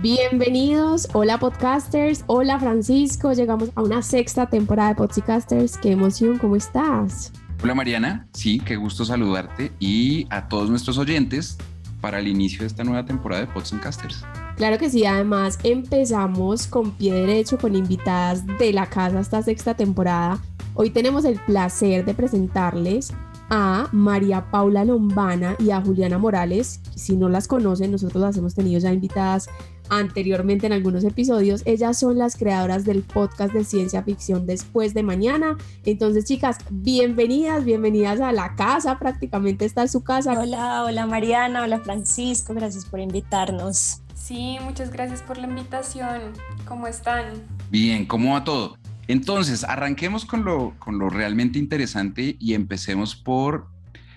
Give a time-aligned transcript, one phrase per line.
[0.00, 6.54] Bienvenidos, hola podcasters, hola Francisco, llegamos a una sexta temporada de Podcasters, qué emoción, ¿cómo
[6.54, 7.32] estás?
[7.64, 11.58] Hola Mariana, sí, qué gusto saludarte y a todos nuestros oyentes
[12.00, 14.24] para el inicio de esta nueva temporada de Podcasters.
[14.56, 19.74] Claro que sí, además empezamos con pie derecho con invitadas de la casa esta sexta
[19.74, 20.38] temporada.
[20.74, 23.12] Hoy tenemos el placer de presentarles
[23.50, 26.80] a María Paula Lombana y a Juliana Morales.
[26.94, 29.48] Si no las conocen, nosotros las hemos tenido ya invitadas
[29.90, 31.62] anteriormente en algunos episodios.
[31.64, 35.56] Ellas son las creadoras del podcast de ciencia ficción después de mañana.
[35.84, 38.98] Entonces, chicas, bienvenidas, bienvenidas a la casa.
[38.98, 40.38] Prácticamente está en su casa.
[40.38, 44.02] Hola, hola Mariana, hola Francisco, gracias por invitarnos.
[44.14, 46.32] Sí, muchas gracias por la invitación.
[46.66, 47.24] ¿Cómo están?
[47.70, 48.76] Bien, ¿cómo va todo?
[49.06, 53.68] Entonces, arranquemos con lo, con lo realmente interesante y empecemos por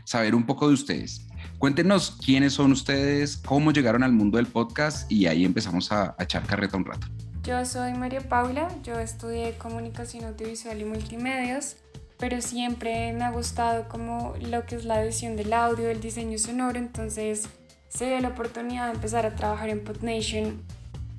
[0.03, 1.27] saber un poco de ustedes.
[1.61, 6.43] Cuéntenos quiénes son ustedes, cómo llegaron al mundo del podcast y ahí empezamos a, echar
[6.47, 7.05] carreta un rato.
[7.43, 11.75] Yo soy María Paula, yo estudié comunicación audiovisual y multimedios,
[12.17, 16.39] pero siempre me ha gustado como lo que es la edición del audio, el diseño
[16.39, 17.47] sonoro, entonces
[17.89, 20.63] se dio la oportunidad de empezar a trabajar en PodNation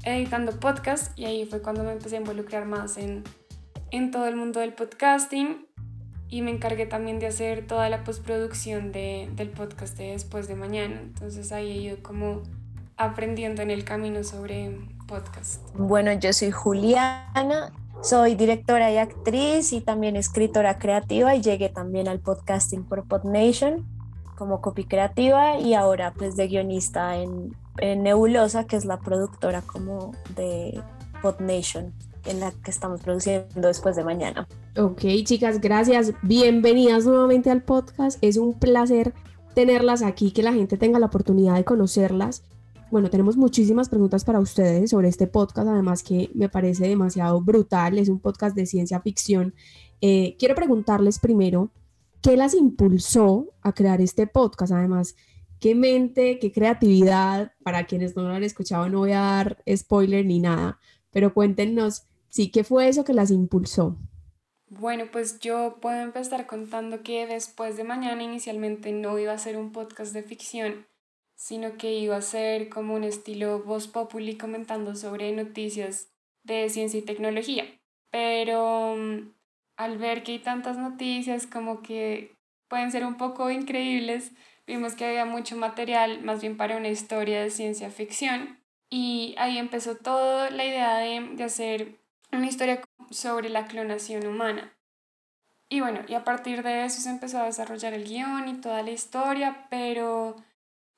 [0.02, 3.22] editando podcast y ahí fue cuando me empecé a involucrar más en
[3.92, 5.66] en todo el mundo del podcasting
[6.32, 10.54] y me encargué también de hacer toda la postproducción de, del podcast de después de
[10.54, 10.98] mañana.
[10.98, 12.40] Entonces ahí he ido como
[12.96, 15.60] aprendiendo en el camino sobre podcast.
[15.74, 17.70] Bueno, yo soy Juliana,
[18.02, 23.86] soy directora y actriz y también escritora creativa y llegué también al podcasting por PodNation
[24.34, 29.60] como copy creativa y ahora pues de guionista en, en Nebulosa, que es la productora
[29.60, 30.80] como de
[31.20, 31.92] PodNation
[32.24, 34.48] en la que estamos produciendo después de mañana.
[34.74, 36.14] Ok, chicas, gracias.
[36.22, 38.16] Bienvenidas nuevamente al podcast.
[38.22, 39.12] Es un placer
[39.54, 42.42] tenerlas aquí, que la gente tenga la oportunidad de conocerlas.
[42.90, 47.98] Bueno, tenemos muchísimas preguntas para ustedes sobre este podcast, además que me parece demasiado brutal.
[47.98, 49.54] Es un podcast de ciencia ficción.
[50.00, 51.70] Eh, quiero preguntarles primero,
[52.22, 54.72] ¿qué las impulsó a crear este podcast?
[54.72, 55.16] Además,
[55.60, 57.52] qué mente, qué creatividad.
[57.62, 60.78] Para quienes no lo han escuchado, no voy a dar spoiler ni nada,
[61.10, 63.98] pero cuéntenos Sí, ¿qué fue eso que las impulsó?
[64.74, 69.58] Bueno, pues yo puedo empezar contando que después de mañana inicialmente no iba a ser
[69.58, 70.86] un podcast de ficción,
[71.34, 76.10] sino que iba a ser como un estilo voz populi comentando sobre noticias
[76.42, 77.66] de ciencia y tecnología.
[78.10, 79.34] Pero mm,
[79.76, 82.34] al ver que hay tantas noticias como que
[82.68, 84.32] pueden ser un poco increíbles,
[84.66, 88.58] vimos que había mucho material más bien para una historia de ciencia ficción.
[88.88, 92.01] Y ahí empezó toda la idea de, de hacer
[92.32, 94.72] una historia sobre la clonación humana.
[95.68, 98.82] Y bueno, y a partir de eso se empezó a desarrollar el guion y toda
[98.82, 100.36] la historia, pero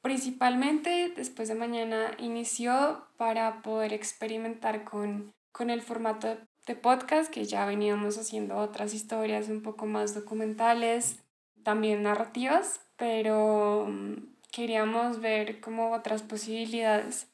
[0.01, 7.45] principalmente después de mañana inició para poder experimentar con, con el formato de podcast, que
[7.45, 11.23] ya veníamos haciendo otras historias un poco más documentales,
[11.63, 14.15] también narrativas, pero mm,
[14.51, 17.29] queríamos ver como otras posibilidades.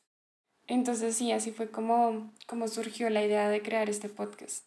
[0.71, 4.65] Entonces sí, así fue como, como surgió la idea de crear este podcast.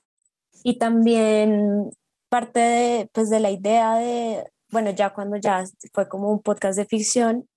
[0.62, 1.92] Y también
[2.28, 5.64] parte de, pues, de la idea de, bueno, ya cuando ya
[5.94, 7.48] fue como un podcast de ficción,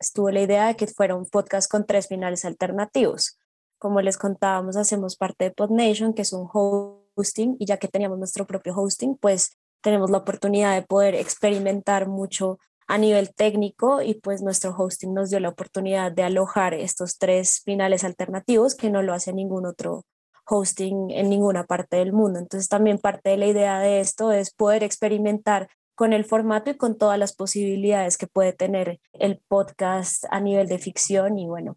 [0.00, 3.38] estuvo la idea de que fuera un podcast con tres finales alternativos.
[3.78, 8.18] Como les contábamos, hacemos parte de PodNation, que es un hosting, y ya que teníamos
[8.18, 12.58] nuestro propio hosting, pues tenemos la oportunidad de poder experimentar mucho
[12.88, 17.60] a nivel técnico y pues nuestro hosting nos dio la oportunidad de alojar estos tres
[17.62, 20.04] finales alternativos que no lo hace ningún otro
[20.46, 22.38] hosting en ninguna parte del mundo.
[22.38, 26.76] Entonces también parte de la idea de esto es poder experimentar con el formato y
[26.76, 31.76] con todas las posibilidades que puede tener el podcast a nivel de ficción y bueno,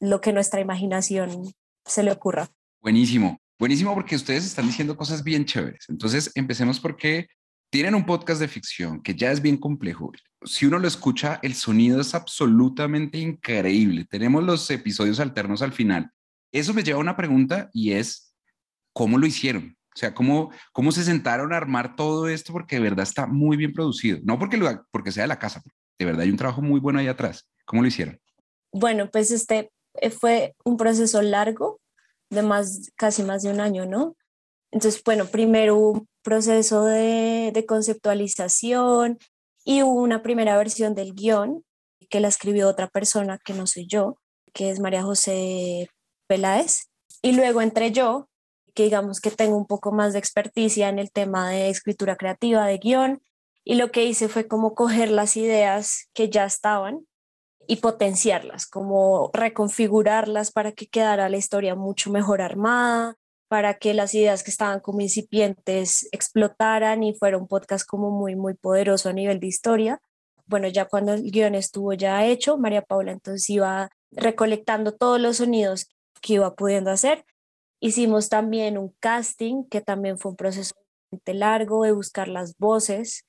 [0.00, 1.52] lo que nuestra imaginación
[1.84, 2.48] se le ocurra.
[2.80, 5.84] Buenísimo, buenísimo porque ustedes están diciendo cosas bien chéveres.
[5.88, 7.26] Entonces empecemos porque
[7.70, 10.12] tienen un podcast de ficción que ya es bien complejo.
[10.42, 14.04] Si uno lo escucha, el sonido es absolutamente increíble.
[14.04, 16.10] Tenemos los episodios alternos al final.
[16.52, 18.34] Eso me lleva a una pregunta y es,
[18.92, 19.76] ¿cómo lo hicieron?
[19.94, 22.52] O sea, ¿cómo, cómo se sentaron a armar todo esto?
[22.52, 24.18] Porque de verdad está muy bien producido.
[24.24, 25.62] No porque, sea de la casa,
[25.98, 27.48] de verdad hay un trabajo muy bueno ahí atrás.
[27.64, 28.20] ¿Cómo lo hicieron?
[28.72, 31.80] Bueno, pues este eh, fue un proceso largo
[32.30, 34.16] de más, casi más de un año, ¿no?
[34.72, 39.18] Entonces, bueno, primero proceso de, conceptualización
[39.64, 41.64] y una primera versión del guion
[42.08, 44.16] que la escribió otra persona que no soy yo,
[44.52, 45.88] que es María José
[46.26, 46.90] Peláez.
[47.22, 48.28] Y luego entré yo,
[48.74, 52.66] que digamos que tengo un poco más de experticia en el tema de escritura creativa,
[52.66, 53.22] de guion,
[53.64, 57.06] y lo que hice fue como coger las ideas que ya estaban
[57.66, 63.16] y potenciarlas, como reconfigurarlas para que quedara la historia mucho mejor armada,
[63.50, 68.36] para que las ideas que estaban como incipientes explotaran y fuera un podcast como muy,
[68.36, 70.00] muy poderoso a nivel de historia.
[70.46, 75.38] Bueno, ya cuando el guion estuvo ya hecho, María Paula entonces iba recolectando todos los
[75.38, 75.88] sonidos
[76.22, 77.24] que iba pudiendo hacer.
[77.80, 80.76] Hicimos también un casting, que también fue un proceso
[81.26, 83.24] largo de buscar las voces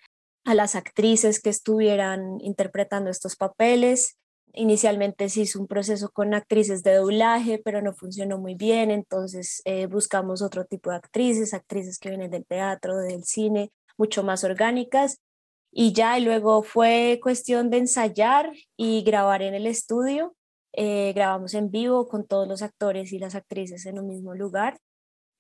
[0.45, 4.19] a las actrices que estuvieran interpretando estos papeles.
[4.53, 9.61] Inicialmente se hizo un proceso con actrices de doblaje, pero no funcionó muy bien, entonces
[9.65, 14.43] eh, buscamos otro tipo de actrices, actrices que vienen del teatro, del cine, mucho más
[14.43, 15.21] orgánicas.
[15.71, 20.35] Y ya y luego fue cuestión de ensayar y grabar en el estudio.
[20.73, 24.79] Eh, grabamos en vivo con todos los actores y las actrices en un mismo lugar.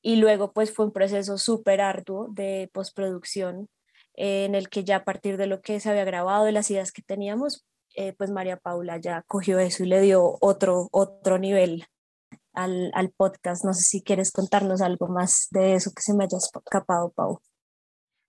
[0.01, 3.67] Y luego pues fue un proceso súper arduo de postproducción
[4.15, 6.71] eh, en el que ya a partir de lo que se había grabado, de las
[6.71, 11.37] ideas que teníamos, eh, pues María Paula ya cogió eso y le dio otro, otro
[11.37, 11.85] nivel
[12.53, 13.63] al, al, podcast.
[13.65, 17.39] No sé si quieres contarnos algo más de eso que se me haya escapado, Pau.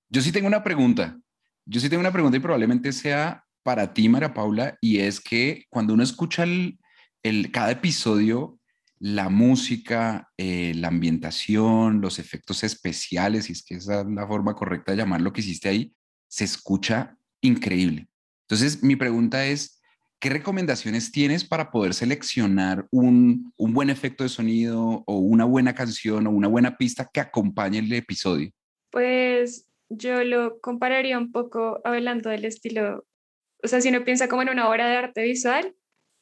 [0.08, 1.18] Yo sí tengo una pregunta.
[1.64, 5.64] Yo sí tengo una pregunta y probablemente sea para ti, María Paula, y es que
[5.70, 6.78] cuando uno escucha el,
[7.22, 8.58] el cada episodio,
[8.98, 14.54] la música, eh, la ambientación, los efectos especiales, si es que esa es la forma
[14.54, 15.94] correcta de llamar lo que hiciste ahí,
[16.28, 18.08] se escucha increíble.
[18.42, 19.80] Entonces, mi pregunta es,
[20.20, 25.74] ¿qué recomendaciones tienes para poder seleccionar un, un buen efecto de sonido o una buena
[25.74, 28.50] canción o una buena pista que acompañe el episodio?
[28.90, 33.04] Pues yo lo compararía un poco hablando del estilo,
[33.62, 35.74] o sea, si uno piensa como en una obra de arte visual,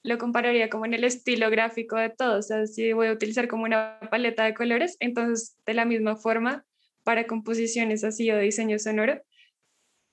[0.02, 2.38] lo compararía como en el estilo gráfico de todo.
[2.38, 6.16] O sea, si voy a utilizar como una paleta de colores, entonces de la misma
[6.16, 6.64] forma,
[7.02, 9.20] para composiciones así o diseño sonoro,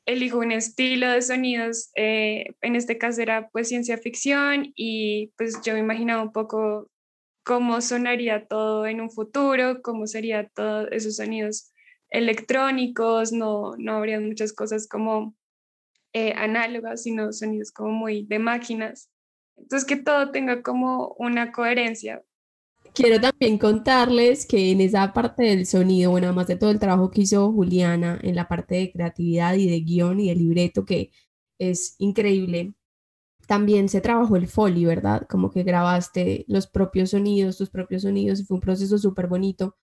[0.07, 1.91] elijo un estilo de sonidos.
[1.95, 6.89] Eh, en este caso era pues ciencia ficción y pues yo me imaginaba un poco
[7.43, 11.71] cómo sonaría todo en un futuro, cómo sería todos esos sonidos
[12.09, 15.35] electrónicos, no, no habría muchas cosas como
[16.13, 19.11] eh, análogas, sino sonidos como muy de máquinas.
[19.57, 22.23] Entonces, que todo tenga como una coherencia.
[22.97, 27.11] Quiero también contarles que en esa parte del sonido, bueno, además de todo el trabajo
[27.11, 31.11] que hizo Juliana en la parte de creatividad y de guion y de libreto, que
[31.59, 32.73] es increíble,
[33.45, 35.27] también se trabajó el foley, ¿verdad?
[35.29, 39.77] Como que grabaste los propios sonidos, tus propios sonidos, y fue un proceso súper bonito.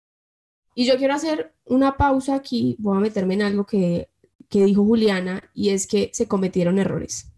[0.75, 4.11] Y yo quiero hacer una pausa aquí, voy a meterme en algo que,
[4.49, 7.31] que dijo Juliana, y es que se cometieron errores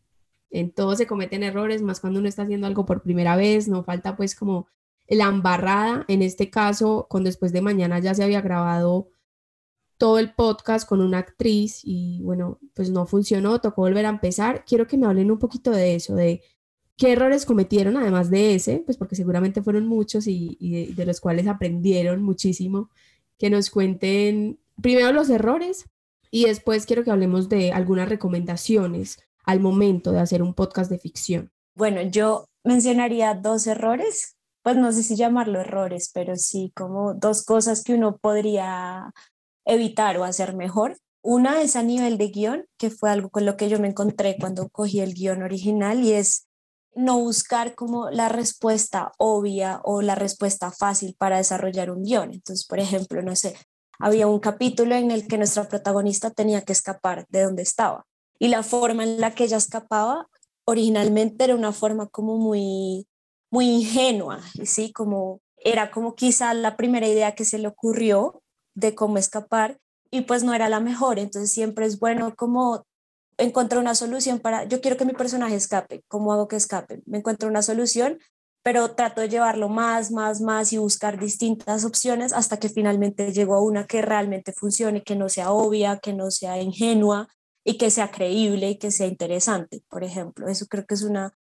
[0.50, 3.84] en todo se cometen errores, más cuando uno está haciendo algo por primera vez, no
[3.84, 4.68] falta pues como
[5.08, 9.08] la embarrada, en este caso, con después de mañana ya se había grabado
[9.98, 14.64] todo el podcast con una actriz y bueno, pues no funcionó, tocó volver a empezar.
[14.66, 16.42] Quiero que me hablen un poquito de eso, de
[16.96, 21.20] qué errores cometieron, además de ese, pues porque seguramente fueron muchos y, de, de los
[21.20, 22.90] cuales aprendieron muchísimo,
[23.38, 25.86] que nos cuenten primero los errores
[26.30, 30.98] y después quiero que hablemos de algunas recomendaciones al momento de hacer un podcast de
[30.98, 31.50] ficción?
[31.74, 34.35] Bueno, yo mencionaría dos errores,
[34.66, 39.12] pues no sé si llamarlo errores, pero sí como dos cosas que uno podría
[39.64, 40.98] evitar o hacer mejor.
[41.22, 44.36] Una es a nivel de guion, que fue algo con lo que yo me encontré
[44.40, 46.48] cuando cogí el guion original y es
[46.96, 52.32] no buscar como la respuesta obvia o la respuesta fácil para desarrollar un guion.
[52.32, 53.54] Entonces, por ejemplo, no sé,
[54.00, 58.04] había un capítulo en el que nuestra protagonista tenía que escapar de donde estaba
[58.40, 60.26] y la forma en la que ella escapaba
[60.64, 63.06] originalmente era una forma como muy,
[63.50, 64.92] muy ingenua, ¿sí?
[64.92, 68.42] Como era como quizá la primera idea que se le ocurrió
[68.74, 69.78] de cómo escapar
[70.10, 72.84] y pues no era la mejor, entonces siempre es bueno como
[73.38, 77.02] encontrar una solución para, yo quiero que mi personaje escape, ¿cómo hago que escape?
[77.06, 78.18] Me encuentro una solución,
[78.62, 83.54] pero trato de llevarlo más, más, más y buscar distintas opciones hasta que finalmente llego
[83.54, 87.28] a una que realmente funcione, que no sea obvia, que no sea ingenua
[87.64, 90.48] y que sea creíble y que sea interesante, por ejemplo.
[90.48, 91.32] Eso creo que es una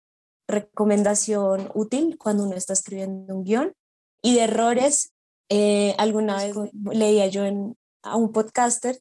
[0.48, 3.74] recomendación útil cuando uno está escribiendo un guion.
[4.22, 5.14] Y de errores,
[5.50, 6.56] eh, alguna vez
[6.92, 9.00] leía yo en, a un podcaster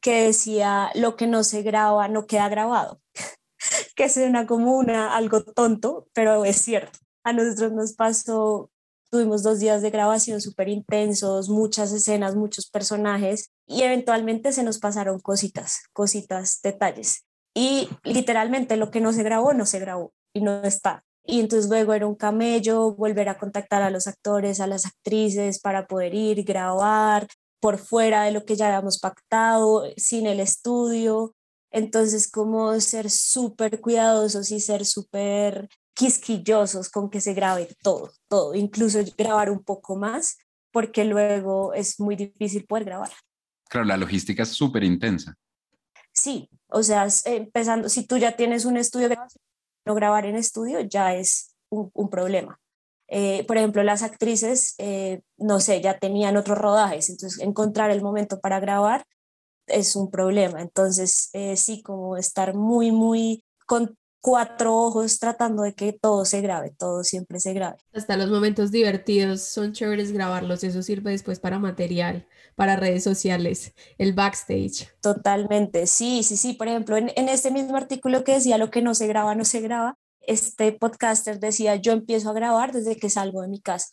[0.00, 3.00] que decía, lo que no se graba no queda grabado,
[3.96, 6.98] que suena como una, algo tonto, pero es cierto.
[7.24, 8.70] A nosotros nos pasó,
[9.10, 14.78] tuvimos dos días de grabación súper intensos, muchas escenas, muchos personajes y eventualmente se nos
[14.78, 17.24] pasaron cositas, cositas, detalles.
[17.54, 21.02] Y literalmente lo que no se grabó, no se grabó y no está.
[21.24, 25.58] Y entonces luego era un camello, volver a contactar a los actores, a las actrices
[25.60, 27.26] para poder ir, grabar
[27.58, 31.34] por fuera de lo que ya habíamos pactado, sin el estudio.
[31.70, 38.54] Entonces, como ser súper cuidadosos y ser súper quisquillosos con que se grabe todo, todo,
[38.54, 40.36] incluso grabar un poco más,
[40.70, 43.10] porque luego es muy difícil poder grabar.
[43.68, 45.34] Claro, la logística es súper intensa.
[46.12, 49.18] Sí, o sea, empezando, si tú ya tienes un estudio de
[49.86, 52.58] no grabar en estudio, ya es un, problema.
[53.08, 58.02] Eh, por ejemplo, las actrices, eh, no sé, ya tenían otros rodajes, entonces encontrar el
[58.02, 59.04] momento para grabar
[59.66, 60.60] es un problema.
[60.60, 66.40] Entonces, eh, sí, como estar muy, muy con cuatro ojos tratando de que todo se
[66.40, 67.78] grabe, todo siempre se grabe.
[67.92, 73.72] Hasta los momentos divertidos son chéveres grabarlos, eso sirve después para material, para redes sociales,
[73.98, 74.90] el backstage.
[75.00, 76.54] Totalmente, sí, sí, sí.
[76.54, 79.44] Por ejemplo, en, en este mismo artículo que decía lo que no se graba, no
[79.44, 83.90] se graba, este podcaster decía, yo empiezo a grabar desde que salgo de mi casa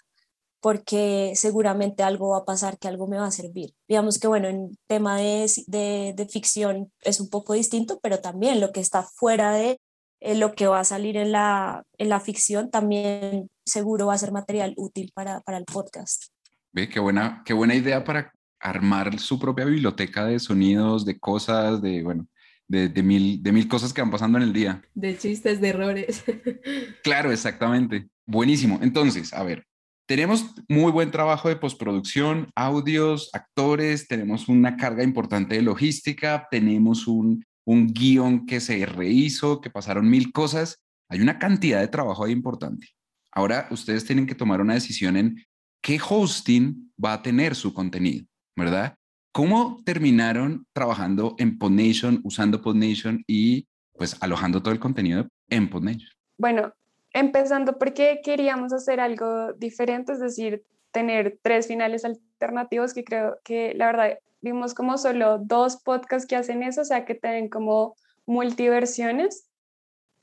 [0.63, 3.73] porque seguramente algo va a pasar, que algo me va a servir.
[3.85, 8.61] Digamos que, bueno, en tema de, de, de ficción es un poco distinto, pero también
[8.61, 9.77] lo que está fuera de
[10.21, 14.17] eh, lo que va a salir en la, en la ficción también seguro va a
[14.17, 16.27] ser material útil para, para el podcast.
[16.71, 18.31] Ve, qué buena, qué buena idea para
[18.63, 22.27] armar su propia biblioteca de sonidos, de cosas, de, bueno,
[22.67, 24.81] de, de, mil, de mil cosas que van pasando en el día.
[24.95, 26.23] De chistes, de errores.
[27.03, 28.07] claro, exactamente.
[28.25, 28.79] Buenísimo.
[28.81, 29.65] Entonces, a ver,
[30.07, 37.07] tenemos muy buen trabajo de postproducción, audios, actores, tenemos una carga importante de logística, tenemos
[37.07, 40.83] un un guion que se rehizo, que pasaron mil cosas.
[41.09, 42.87] Hay una cantidad de trabajo ahí importante.
[43.31, 45.43] Ahora ustedes tienen que tomar una decisión en
[45.81, 48.95] qué hosting va a tener su contenido, ¿verdad?
[49.31, 56.09] ¿Cómo terminaron trabajando en PodNation, usando PodNation y pues alojando todo el contenido en PodNation?
[56.37, 56.73] Bueno,
[57.13, 63.73] empezando porque queríamos hacer algo diferente, es decir, tener tres finales alternativos que creo que
[63.75, 67.95] la verdad vimos como solo dos podcasts que hacen eso, o sea, que tienen como
[68.25, 69.49] multiversiones,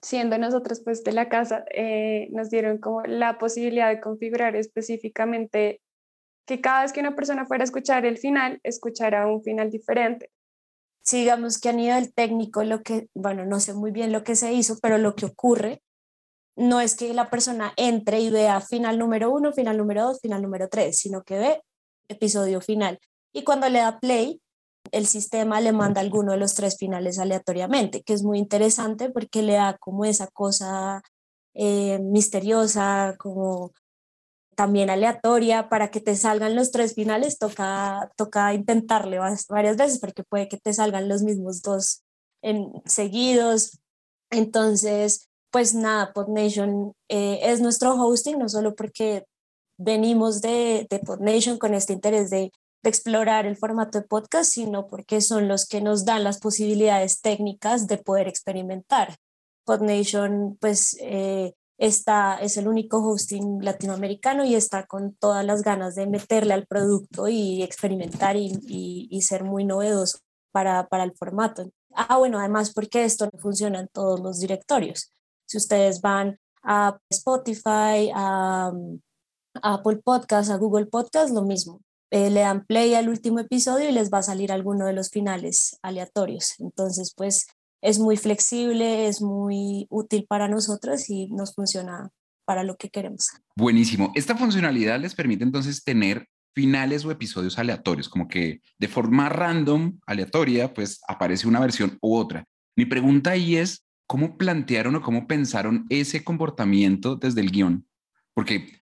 [0.02, 5.80] siendo nosotros pues de la casa, eh, nos dieron como la posibilidad de configurar específicamente
[6.50, 10.30] que cada vez que una persona fuera a escuchar el final, escuchara un final diferente.
[11.02, 14.52] Sigamos que a nivel técnico lo que, bueno, no sé muy bien lo que se
[14.52, 15.80] hizo, pero lo que ocurre
[16.57, 20.42] no es que la persona entre y vea final número uno, final número dos, final
[20.42, 21.62] número tres, sino que ve
[22.09, 22.99] episodio final
[23.33, 24.42] y cuando le da play,
[24.90, 29.42] el sistema le manda alguno de los tres finales aleatoriamente, que es muy interesante porque
[29.42, 31.02] le da como esa cosa
[31.54, 33.73] eh, misteriosa, como
[34.54, 40.25] también aleatoria, para que te salgan los tres finales, toca, toca intentarle varias veces porque
[40.25, 42.02] puede que te salgan los mismos dos
[42.42, 43.80] en, seguidos.
[44.30, 49.25] Entonces, pues nada, PodNation eh, es nuestro hosting, no solo porque
[49.78, 52.52] venimos de, de PodNation con este interés de
[52.83, 57.87] explorar el formato de podcast, sino porque son los que nos dan las posibilidades técnicas
[57.87, 59.16] de poder experimentar.
[59.64, 65.94] PodNation, pues, eh, está, es el único hosting latinoamericano y está con todas las ganas
[65.94, 70.18] de meterle al producto y experimentar y, y, ser muy novedoso
[70.52, 71.70] para, para el formato.
[71.94, 75.12] Ah, bueno, además porque esto no funciona en todos los directorios.
[75.46, 78.72] Si ustedes van a Spotify, a,
[79.62, 83.92] Apple Podcast, a Google Podcast, lo mismo eh, le dan play al último episodio y
[83.92, 86.60] les va a salir alguno de los finales aleatorios.
[86.60, 87.46] Entonces, pues
[87.82, 92.10] es muy flexible, es muy útil para nosotros y nos funciona
[92.44, 93.28] para lo que queremos.
[93.56, 94.12] Buenísimo.
[94.14, 99.99] Esta funcionalidad les permite entonces tener finales o episodios aleatorios, como que de forma random,
[100.06, 102.44] aleatoria, pues aparece una versión u otra.
[102.76, 107.87] Mi pregunta ahí es, ¿cómo plantearon o cómo pensaron ese comportamiento desde el guion?
[108.34, 108.80] Porque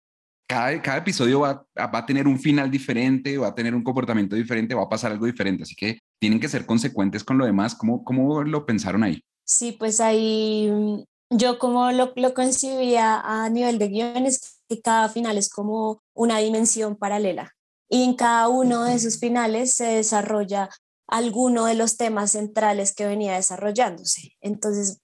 [0.49, 4.83] cada, episodio va, a tener un final diferente, va a tener un comportamiento diferente, va
[4.83, 5.63] a pasar algo diferente.
[5.63, 7.75] Así que tienen que ser consecuentes con lo demás.
[7.75, 9.25] ¿Cómo, cómo lo pensaron ahí?
[9.45, 15.09] Sí, pues ahí mm, Yo como lo, lo concibía a nivel de guiones, que cada
[15.09, 17.51] final es como una dimensión paralela.
[17.89, 20.69] Y en cada uno de esos finales se desarrolla
[21.09, 24.31] alguno de los temas centrales que venía desarrollándose.
[24.41, 25.01] Entonces,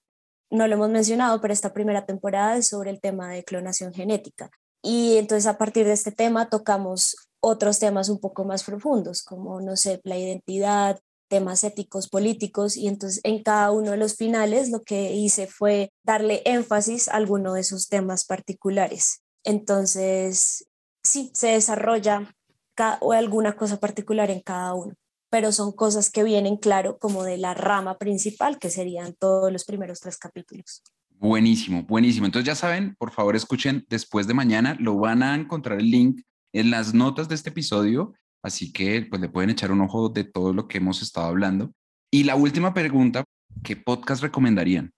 [0.49, 4.51] no lo hemos mencionado, pero esta primera temporada es sobre el tema de clonación genética.
[4.81, 9.59] Y entonces a partir de este tema tocamos otros temas un poco más profundos, como,
[9.59, 10.97] no sé, la identidad,
[11.29, 15.91] temas éticos, políticos, y entonces en cada uno de los finales lo que hice fue
[16.03, 19.21] darle énfasis a alguno de esos temas particulares.
[19.43, 20.67] Entonces,
[21.03, 22.35] sí, se desarrolla
[23.01, 24.93] o alguna cosa particular en cada uno,
[25.29, 29.65] pero son cosas que vienen claro como de la rama principal, que serían todos los
[29.65, 30.81] primeros tres capítulos.
[31.09, 32.25] Buenísimo, buenísimo.
[32.25, 36.21] Entonces ya saben, por favor escuchen después de mañana, lo van a encontrar el link
[36.53, 40.23] en las notas de este episodio, así que pues le pueden echar un ojo de
[40.23, 41.71] todo lo que hemos estado hablando.
[42.11, 43.23] Y la última pregunta,
[43.63, 44.91] ¿qué podcast recomendarían?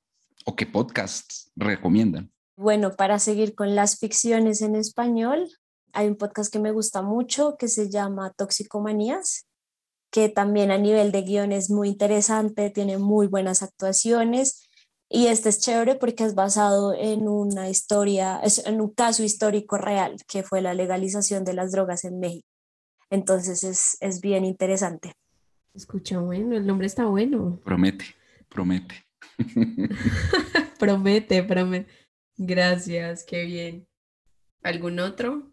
[0.45, 2.31] ¿O qué podcasts recomiendan?
[2.57, 5.49] Bueno, para seguir con las ficciones en español,
[5.93, 9.47] hay un podcast que me gusta mucho que se llama Toxicomanías,
[10.11, 14.69] que también a nivel de guion es muy interesante, tiene muy buenas actuaciones
[15.09, 20.15] y este es chévere porque es basado en una historia, en un caso histórico real,
[20.27, 22.47] que fue la legalización de las drogas en México.
[23.11, 25.13] Entonces es, es bien interesante.
[25.73, 27.59] Escucha bueno, el nombre está bueno.
[27.65, 28.05] Promete,
[28.49, 28.95] promete.
[30.79, 31.91] promete, promete.
[32.37, 33.87] Gracias, qué bien.
[34.63, 35.51] ¿Algún otro?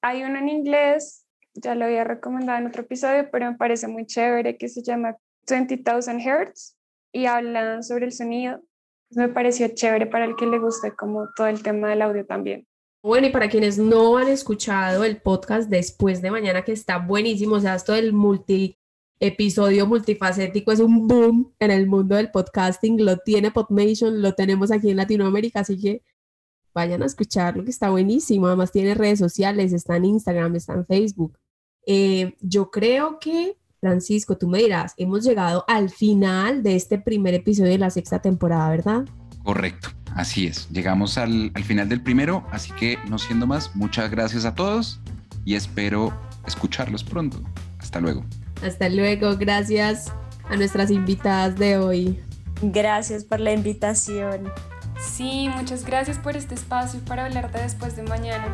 [0.00, 4.06] Hay uno en inglés, ya lo había recomendado en otro episodio, pero me parece muy
[4.06, 5.16] chévere, que se llama
[5.48, 6.76] 20,000 Hertz
[7.12, 8.62] y hablan sobre el sonido.
[9.10, 12.67] Me pareció chévere para el que le guste como todo el tema del audio también.
[13.02, 17.56] Bueno, y para quienes no han escuchado el podcast después de mañana, que está buenísimo,
[17.56, 18.76] o sea, esto del multi
[19.20, 24.70] episodio multifacético es un boom en el mundo del podcasting, lo tiene Podmation, lo tenemos
[24.70, 26.02] aquí en Latinoamérica, así que
[26.74, 30.86] vayan a escucharlo, que está buenísimo, además tiene redes sociales, está en Instagram, está en
[30.86, 31.38] Facebook.
[31.86, 37.34] Eh, yo creo que Francisco, tú me dirás, hemos llegado al final de este primer
[37.34, 39.04] episodio de la sexta temporada, ¿verdad?
[39.44, 40.68] Correcto, así es.
[40.70, 45.00] Llegamos al, final del primero, así que no siendo más, muchas gracias a todos
[45.44, 46.12] y espero
[46.46, 47.42] escucharlos pronto.
[47.78, 48.24] Hasta luego.
[48.62, 50.12] Hasta luego, gracias
[50.48, 52.20] a nuestras invitadas de hoy.
[52.62, 54.50] Gracias por la invitación.
[54.98, 58.52] Sí, muchas gracias por este espacio para hablar de después de mañana.